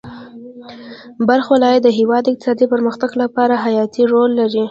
بلخ 1.27 1.47
ولایت 1.55 1.81
د 1.83 1.89
هېواد 1.99 2.21
د 2.25 2.29
اقتصادي 2.31 2.65
پرمختګ 2.73 3.11
لپاره 3.23 3.61
حیاتي 3.65 4.03
رول 4.11 4.31
لري. 4.39 4.59